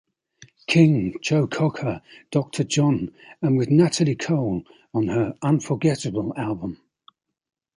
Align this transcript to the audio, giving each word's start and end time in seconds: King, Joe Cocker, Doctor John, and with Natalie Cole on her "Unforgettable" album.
King, 0.65 1.13
Joe 1.21 1.45
Cocker, 1.45 2.01
Doctor 2.31 2.63
John, 2.63 3.13
and 3.43 3.55
with 3.55 3.69
Natalie 3.69 4.15
Cole 4.15 4.63
on 4.95 5.09
her 5.09 5.37
"Unforgettable" 5.43 6.33
album. 6.35 6.81